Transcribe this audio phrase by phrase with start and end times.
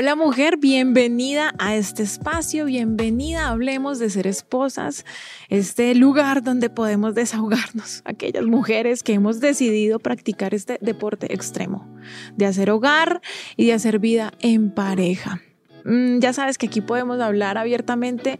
[0.00, 5.04] Hola mujer, bienvenida a este espacio, bienvenida Hablemos de ser esposas,
[5.50, 11.86] este lugar donde podemos desahogarnos, aquellas mujeres que hemos decidido practicar este deporte extremo,
[12.34, 13.20] de hacer hogar
[13.58, 15.42] y de hacer vida en pareja.
[15.84, 18.38] Mm, ya sabes que aquí podemos hablar abiertamente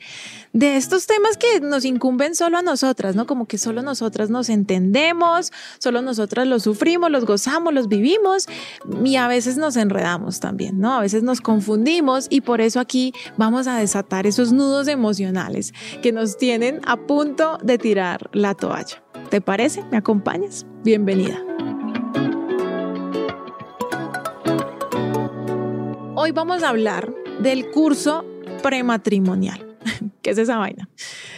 [0.53, 3.27] de estos temas que nos incumben solo a nosotras, ¿no?
[3.27, 8.47] Como que solo nosotras nos entendemos, solo nosotras los sufrimos, los gozamos, los vivimos
[9.05, 10.95] y a veces nos enredamos también, ¿no?
[10.95, 16.13] A veces nos confundimos y por eso aquí vamos a desatar esos nudos emocionales que
[16.13, 19.03] nos tienen a punto de tirar la toalla.
[19.31, 19.85] ¿Te parece?
[19.91, 20.67] ¿Me acompañas?
[20.83, 21.39] Bienvenida.
[26.17, 28.25] Hoy vamos a hablar del curso
[28.63, 29.67] prematrimonial.
[30.23, 30.89] ¿Qué es esa vaina?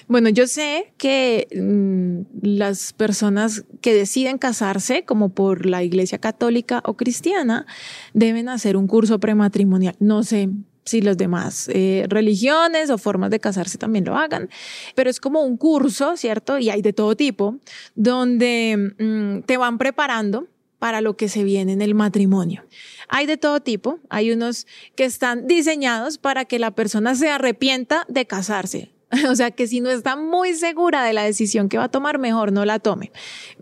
[0.09, 6.83] Bueno, yo sé que mm, las personas que deciden casarse, como por la iglesia católica
[6.85, 7.67] o cristiana,
[8.15, 9.95] deben hacer un curso prematrimonial.
[10.01, 10.49] No sé
[10.85, 14.51] si los demás eh, religiones o formas de casarse también lo hagan,
[14.97, 16.59] pero es como un curso, ¿cierto?
[16.59, 17.59] Y hay de todo tipo,
[17.95, 20.49] donde mm, te van preparando
[20.83, 22.65] para lo que se viene en el matrimonio.
[23.09, 24.67] Hay de todo tipo, hay unos
[24.97, 28.93] que están diseñados para que la persona se arrepienta de casarse.
[29.31, 32.19] O sea, que si no está muy segura de la decisión que va a tomar,
[32.19, 33.13] mejor no la tome.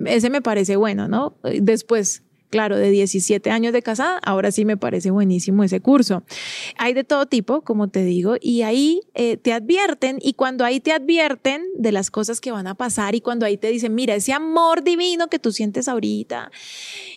[0.06, 1.36] Ese me parece bueno, ¿no?
[1.42, 6.24] Después, claro, de 17 años de casada, ahora sí me parece buenísimo ese curso.
[6.76, 10.80] Hay de todo tipo, como te digo, y ahí eh, te advierten, y cuando ahí
[10.80, 14.14] te advierten de las cosas que van a pasar, y cuando ahí te dicen, mira,
[14.14, 16.50] ese amor divino que tú sientes ahorita,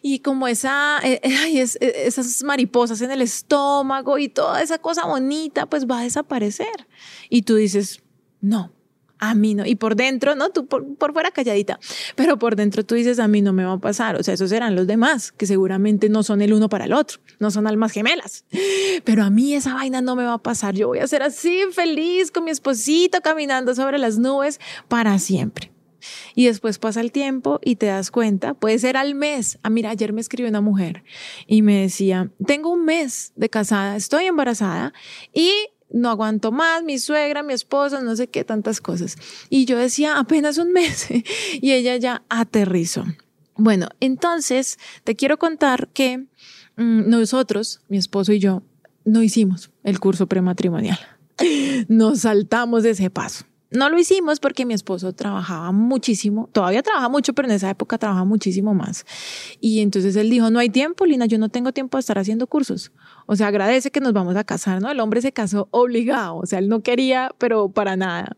[0.02, 5.66] y como esa, eh, eh, esas mariposas en el estómago y toda esa cosa bonita,
[5.66, 6.88] pues va a desaparecer.
[7.30, 8.04] Y tú dices,
[8.40, 8.72] no,
[9.30, 9.66] a mí no.
[9.66, 10.50] Y por dentro, ¿no?
[10.50, 11.80] Tú por, fuera calladita,
[12.16, 14.18] pero por dentro tú dices, a mí no me va a pasar.
[14.18, 17.20] O sea, esos serán los demás, que seguramente no son el uno para el otro,
[17.40, 18.46] no son almas gemelas.
[19.06, 20.76] Pero a mí esa vaina no me va a pasar.
[20.76, 25.72] Yo voy a ser así feliz con mi esposito caminando sobre las nubes para siempre.
[26.36, 29.58] Y después pasa el tiempo y te das cuenta, puede ser al mes.
[29.64, 31.04] Ah, mira, ayer me escribió una mujer
[31.48, 34.94] y me decía, tengo un mes de casada, estoy embarazada
[35.34, 35.50] y
[35.94, 39.16] no aguanto más, mi suegra, mi esposa, no sé qué, tantas cosas.
[39.50, 41.08] Y yo decía, apenas un mes.
[41.62, 43.06] y ella ya aterrizó.
[43.56, 46.18] Bueno, entonces te quiero contar que
[46.76, 48.64] mm, nosotros, mi esposo y yo,
[49.06, 51.00] no hicimos el curso prematrimonial.
[51.88, 53.46] Nos saltamos de ese paso.
[53.74, 57.98] No lo hicimos porque mi esposo trabajaba muchísimo, todavía trabaja mucho, pero en esa época
[57.98, 59.04] trabajaba muchísimo más.
[59.60, 62.46] Y entonces él dijo, no hay tiempo, Lina, yo no tengo tiempo de estar haciendo
[62.46, 62.92] cursos.
[63.26, 64.92] O sea, agradece que nos vamos a casar, ¿no?
[64.92, 68.38] El hombre se casó obligado, o sea, él no quería, pero para nada.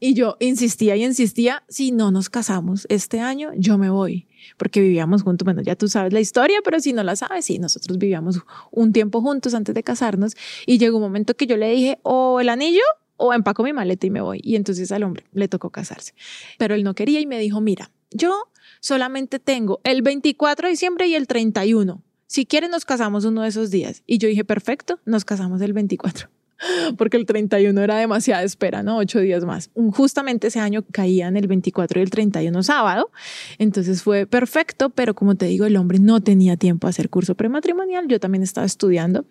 [0.00, 4.28] Y yo insistía y insistía, si no nos casamos este año, yo me voy,
[4.58, 5.46] porque vivíamos juntos.
[5.46, 8.40] Bueno, ya tú sabes la historia, pero si no la sabes, sí, nosotros vivíamos
[8.70, 12.40] un tiempo juntos antes de casarnos y llegó un momento que yo le dije, o
[12.40, 12.82] el anillo
[13.16, 14.40] o empaco mi maleta y me voy.
[14.42, 16.14] Y entonces al hombre le tocó casarse.
[16.58, 21.06] Pero él no quería y me dijo, mira, yo solamente tengo el 24 de diciembre
[21.06, 22.02] y el 31.
[22.26, 24.02] Si quieres nos casamos uno de esos días.
[24.06, 26.33] Y yo dije, perfecto, nos casamos el 24
[26.96, 28.98] porque el 31 era demasiada espera, ¿no?
[28.98, 29.70] Ocho días más.
[29.74, 33.10] Justamente ese año caían el 24 y el 31 sábado,
[33.58, 37.34] entonces fue perfecto, pero como te digo, el hombre no tenía tiempo a hacer curso
[37.34, 39.26] prematrimonial, yo también estaba estudiando.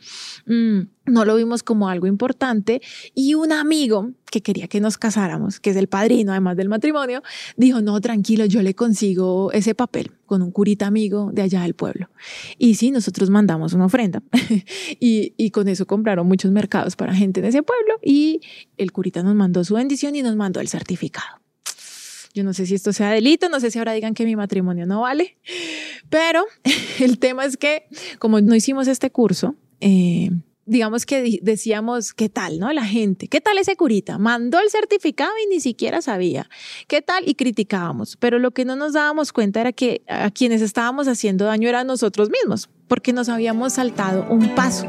[0.46, 2.82] Mm, no lo vimos como algo importante
[3.14, 7.22] y un amigo que quería que nos casáramos, que es el padrino además del matrimonio,
[7.56, 11.76] dijo, no, tranquilo, yo le consigo ese papel con un curita amigo de allá del
[11.76, 12.10] pueblo.
[12.58, 14.24] Y sí, nosotros mandamos una ofrenda
[15.00, 18.42] y, y con eso compraron muchos mercados para gente de ese pueblo y
[18.78, 21.40] el curita nos mandó su bendición y nos mandó el certificado.
[22.34, 24.88] Yo no sé si esto sea delito, no sé si ahora digan que mi matrimonio
[24.88, 25.38] no vale,
[26.10, 26.44] pero
[27.00, 27.86] el tema es que
[28.18, 30.32] como no hicimos este curso, eh,
[30.66, 32.72] digamos que decíamos, ¿qué tal, no?
[32.74, 34.18] La gente, ¿qué tal ese curita?
[34.18, 36.50] Mandó el certificado y ni siquiera sabía.
[36.88, 37.28] ¿Qué tal?
[37.28, 38.18] Y criticábamos.
[38.18, 41.88] Pero lo que no nos dábamos cuenta era que a quienes estábamos haciendo daño eran
[41.88, 44.88] nosotros mismos, porque nos habíamos saltado un paso.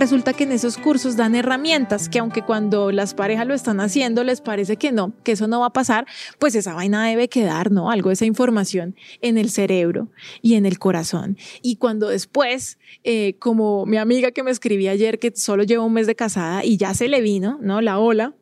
[0.00, 4.24] Resulta que en esos cursos dan herramientas que aunque cuando las parejas lo están haciendo
[4.24, 6.06] les parece que no, que eso no va a pasar,
[6.38, 7.90] pues esa vaina debe quedar, ¿no?
[7.90, 10.08] Algo de esa información en el cerebro
[10.40, 11.36] y en el corazón.
[11.60, 15.92] Y cuando después, eh, como mi amiga que me escribía ayer que solo lleva un
[15.92, 17.82] mes de casada y ya se le vino, ¿no?
[17.82, 18.32] La ola,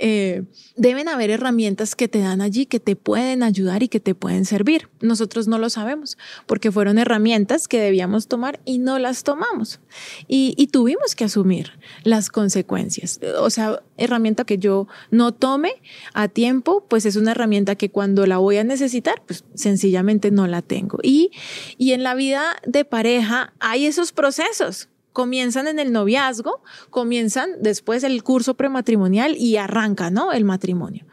[0.00, 0.42] eh,
[0.76, 4.44] deben haber herramientas que te dan allí que te pueden ayudar y que te pueden
[4.44, 4.88] servir.
[5.00, 9.78] Nosotros no lo sabemos porque fueron herramientas que debíamos tomar y no las tomamos.
[10.26, 11.72] Y, y tuvimos que asumir
[12.02, 13.20] las consecuencias.
[13.38, 15.82] O sea, herramienta que yo no tome
[16.14, 20.46] a tiempo, pues es una herramienta que cuando la voy a necesitar, pues sencillamente no
[20.46, 20.98] la tengo.
[21.02, 21.30] Y,
[21.76, 26.60] y en la vida de pareja hay esos procesos comienzan en el noviazgo,
[26.90, 30.32] comienzan después el curso prematrimonial y arranca, ¿no?
[30.32, 31.06] El matrimonio.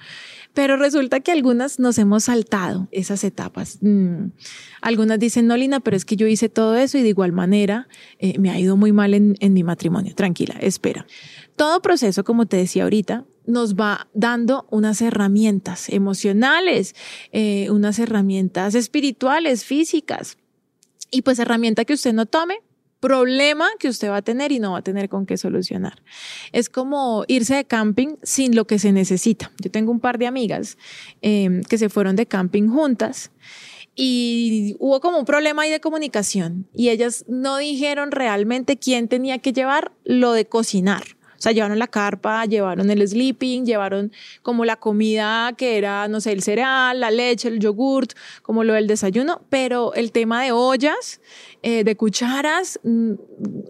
[0.53, 3.77] Pero resulta que algunas nos hemos saltado esas etapas.
[3.81, 4.31] Mm.
[4.81, 7.88] Algunas dicen, no, Lina, pero es que yo hice todo eso y de igual manera
[8.19, 10.13] eh, me ha ido muy mal en, mi matrimonio.
[10.13, 11.06] Tranquila, espera.
[11.56, 16.95] Todo proceso, como te decía ahorita, nos va dando unas herramientas emocionales,
[17.31, 20.38] eh, unas herramientas espirituales, físicas.
[21.12, 22.59] Y pues herramienta que usted no tome,
[23.01, 26.01] problema que usted va a tener y no va a tener con qué solucionar.
[26.53, 29.51] Es como irse de camping sin lo que se necesita.
[29.59, 30.77] Yo tengo un par de amigas
[31.21, 33.31] em, que se fueron de camping juntas
[33.95, 39.39] y hubo como un problema ahí de comunicación y ellas no dijeron realmente quién tenía
[39.39, 41.04] que llevar lo de cocinar.
[41.41, 44.11] O sea, llevaron la carpa, llevaron el sleeping, llevaron
[44.43, 48.73] como la comida que era, no sé, el cereal, la leche, el yogurt, como lo
[48.73, 51.19] del desayuno, pero el tema de ollas
[51.63, 53.13] eh, de cucharas, mm,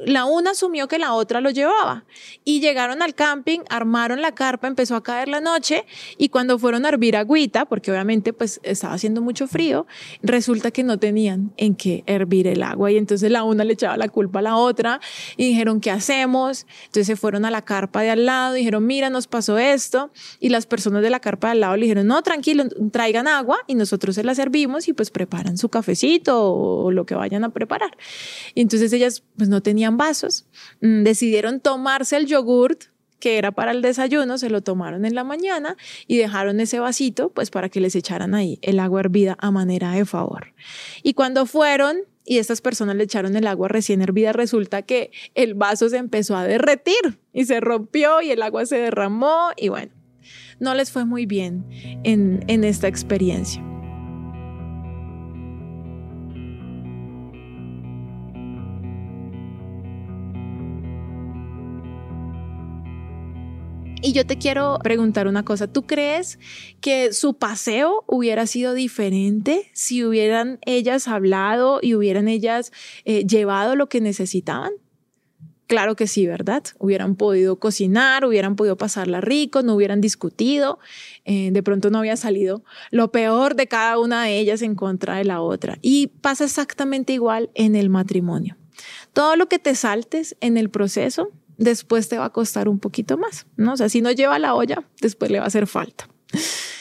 [0.05, 2.05] la una asumió que la otra lo llevaba.
[2.43, 5.85] Y llegaron al camping, armaron la carpa, empezó a caer la noche
[6.17, 9.87] y cuando fueron a hervir agüita, porque obviamente pues estaba haciendo mucho frío,
[10.23, 13.95] resulta que no tenían en qué hervir el agua y entonces la una le echaba
[13.95, 14.99] la culpa a la otra
[15.37, 16.65] y dijeron, ¿qué hacemos?
[16.85, 20.49] Entonces se fueron a la carpa de al lado, dijeron, mira, nos pasó esto y
[20.49, 23.75] las personas de la carpa de al lado le dijeron, no, tranquilo, traigan agua y
[23.75, 27.97] nosotros se la servimos y pues preparan su cafecito o lo que vayan a preparar.
[28.53, 30.45] Y entonces ellas pues no tenían vasos,
[30.81, 32.91] mm, decidieron tomarse el yogurt
[33.21, 35.77] que era para el desayuno, se lo tomaron en la mañana
[36.07, 39.91] y dejaron ese vasito pues para que les echaran ahí el agua hervida a manera
[39.91, 40.53] de favor.
[41.03, 45.53] Y cuando fueron y estas personas le echaron el agua recién hervida, resulta que el
[45.53, 49.91] vaso se empezó a derretir y se rompió y el agua se derramó y bueno,
[50.59, 51.65] no les fue muy bien
[52.03, 53.70] en, en esta experiencia.
[64.03, 66.39] Y yo te quiero preguntar una cosa, ¿tú crees
[66.81, 72.71] que su paseo hubiera sido diferente si hubieran ellas hablado y hubieran ellas
[73.05, 74.71] eh, llevado lo que necesitaban?
[75.67, 76.63] Claro que sí, ¿verdad?
[76.79, 80.79] Hubieran podido cocinar, hubieran podido pasarla rico, no hubieran discutido,
[81.23, 85.17] eh, de pronto no había salido lo peor de cada una de ellas en contra
[85.17, 85.77] de la otra.
[85.81, 88.57] Y pasa exactamente igual en el matrimonio.
[89.13, 91.29] Todo lo que te saltes en el proceso
[91.61, 93.73] después te va a costar un poquito más, ¿no?
[93.73, 96.09] O sea, si no lleva la olla, después le va a hacer falta.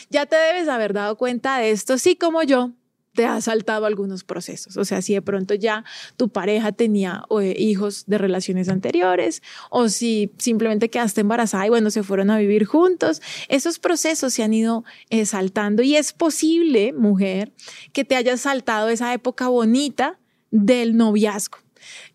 [0.08, 2.72] Ya te debes haber dado cuenta de esto, sí como yo,
[3.14, 4.76] te ha saltado algunos procesos.
[4.76, 5.84] O sea, si de pronto ya
[6.16, 11.90] tu pareja tenía eh, hijos de relaciones anteriores o si simplemente quedaste embarazada y bueno,
[11.90, 16.92] se fueron a vivir juntos, esos procesos se han ido eh, saltando y es posible,
[16.92, 17.52] mujer,
[17.92, 20.18] que te hayas saltado esa época bonita
[20.50, 21.58] del noviazgo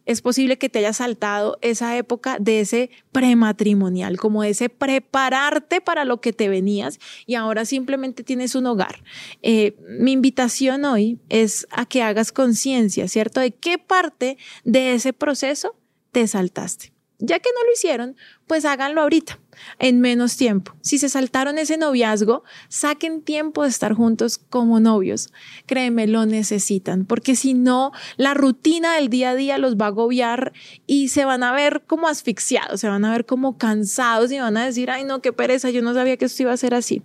[0.06, 6.06] es posible que te haya saltado esa época de ese prematrimonial, como ese prepararte para
[6.06, 9.04] lo que te venías y ahora simplemente tienes un hogar.
[9.42, 13.40] Eh, mi invitación hoy es a que hagas conciencia, ¿cierto?
[13.40, 15.76] De qué parte de ese proceso
[16.12, 16.94] te saltaste.
[17.20, 19.40] Ya que no lo hicieron, pues háganlo ahorita,
[19.80, 20.74] en menos tiempo.
[20.82, 25.32] Si se saltaron ese noviazgo, saquen tiempo de estar juntos como novios.
[25.66, 29.90] Créeme, lo necesitan, porque si no, la rutina del día a día los va a
[29.90, 30.54] agobiar
[30.88, 34.58] y se van a ver como asfixiados, se van a ver como cansados y van
[34.58, 37.02] a decir, ay no, qué pereza, yo no sabía que esto iba a ser así.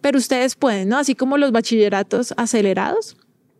[0.00, 0.98] Pero ustedes pueden, ¿no?
[0.98, 3.16] Así como los bachilleratos acelerados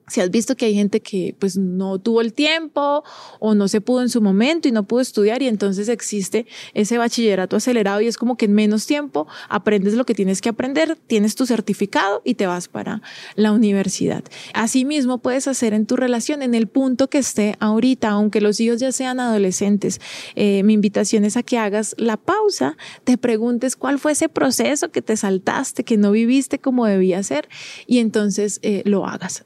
[0.07, 3.05] si has visto que hay gente que pues no tuvo el tiempo
[3.41, 6.99] o no se pudo en su momento y no pudo estudiar y entonces existe ese
[6.99, 10.99] bachillerato acelerado y es como que en menos tiempo aprendes lo que tienes que aprender,
[11.07, 13.03] tienes tu certificado y te vas para
[13.35, 14.25] la universidad.
[14.53, 18.81] Asimismo puedes hacer en tu relación en el punto que esté ahorita, aunque los hijos
[18.81, 20.01] ya sean adolescentes.
[20.35, 24.91] Eh, mi invitación es a que hagas la pausa, te preguntes cuál fue ese proceso
[24.91, 27.49] que te saltaste, que no viviste como debía ser
[27.87, 29.45] y entonces eh, lo hagas.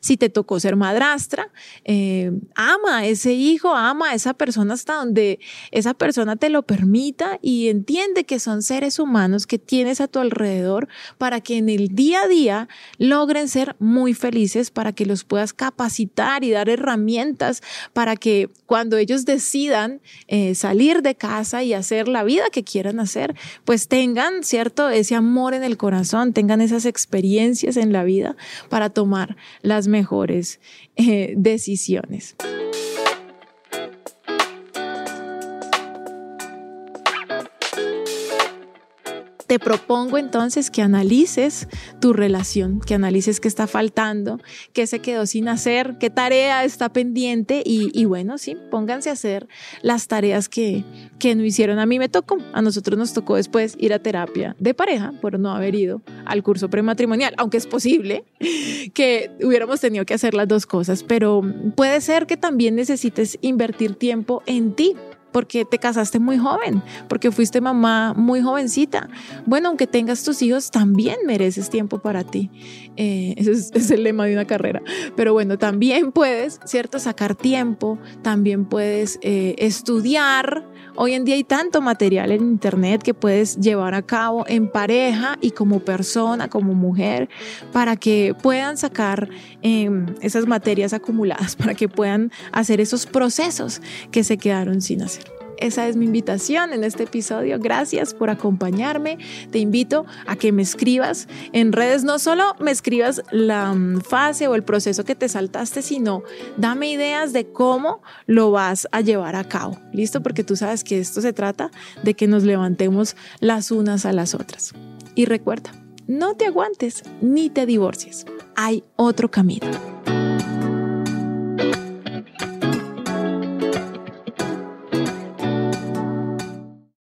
[0.00, 1.50] Si te tocó ser madrastra,
[1.84, 5.38] eh, ama a ese hijo, ama a esa persona hasta donde
[5.70, 10.18] esa persona te lo permita y entiende que son seres humanos que tienes a tu
[10.18, 12.68] alrededor para que en el día a día
[12.98, 18.96] logren ser muy felices, para que los puedas capacitar y dar herramientas para que cuando
[18.96, 24.42] ellos decidan eh, salir de casa y hacer la vida que quieran hacer, pues tengan,
[24.42, 24.88] ¿cierto?
[24.88, 28.36] Ese amor en el corazón, tengan esas experiencias en la vida
[28.68, 30.60] para tomar las mejores
[30.96, 32.36] eh, decisiones.
[39.54, 41.68] Te propongo entonces que analices
[42.00, 44.40] tu relación, que analices qué está faltando,
[44.72, 49.46] qué se quedó sin hacer, qué tarea está pendiente y, bueno, sí, pónganse a hacer
[49.80, 50.82] las tareas que,
[51.20, 51.78] que no hicieron.
[51.78, 55.38] A mí me tocó, a nosotros nos tocó después ir a terapia de pareja por
[55.38, 58.24] no haber ido al curso prematrimonial, aunque es posible
[58.92, 61.42] que hubiéramos tenido que hacer las dos cosas, pero
[61.76, 64.96] puede ser que también necesites invertir tiempo en ti
[65.34, 69.08] porque te casaste muy joven, porque fuiste mamá muy jovencita.
[69.46, 72.52] Bueno, aunque tengas tus hijos, también mereces tiempo para ti.
[72.96, 74.80] Eh, ese es, el lema de una carrera.
[75.16, 77.00] Pero bueno, también puedes, ¿cierto?
[77.00, 80.68] Sacar tiempo, también puedes eh, estudiar.
[80.94, 85.36] Hoy en día hay tanto material en Internet que puedes llevar a cabo en pareja
[85.40, 87.28] y como persona, como mujer,
[87.72, 89.28] para que puedan sacar
[89.62, 95.23] em, esas materias acumuladas, para que puedan hacer esos procesos que se quedaron sin hacer.
[95.64, 97.58] Esa es mi invitación en este episodio.
[97.58, 99.16] Gracias por acompañarme.
[99.50, 104.46] Te invito a que me escribas en redes, no solo me escribas la mm, fase
[104.46, 106.22] o el proceso que te saltaste, sino
[106.58, 109.78] dame ideas de cómo lo vas a llevar a cabo.
[109.94, 110.22] ¿Listo?
[110.22, 111.70] Porque tú sabes que esto se trata
[112.02, 114.74] de que nos levantemos las unas a las otras.
[115.14, 115.70] Y recuerda,
[116.06, 118.26] no te aguantes ni te divorcies.
[118.54, 119.70] Hay otro camino.